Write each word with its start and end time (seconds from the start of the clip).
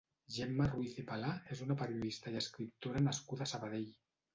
Gemma 0.37 0.65
Ruiz 0.71 0.95
i 1.01 1.05
Palà 1.11 1.29
és 1.57 1.63
una 1.67 1.79
periodista 1.85 2.37
i 2.37 2.43
escriptora 2.43 3.09
nascuda 3.13 3.51
a 3.51 3.55
Sabadell. 3.57 3.91